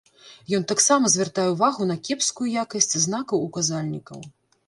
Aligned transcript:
Ён 0.59 0.63
таксама 0.71 1.09
звяртае 1.15 1.45
ўвагу 1.51 1.85
на 1.91 1.97
кепскую 2.09 2.47
якасць 2.63 2.89
знакаў-указальнікаў. 3.05 4.19